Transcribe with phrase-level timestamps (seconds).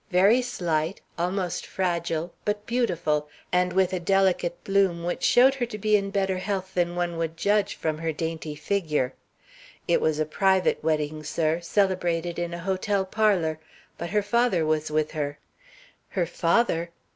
[0.09, 5.77] Very slight, almost fragile, but beautiful, and with a delicate bloom which showed her to
[5.77, 9.13] be in better health than one would judge from her dainty figure.
[9.87, 13.59] It was a private wedding, sir, celebrated in a hotel parlor;
[13.99, 15.37] but her father was with her"
[16.09, 16.89] "Her father?"